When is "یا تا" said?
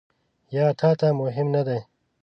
0.55-0.89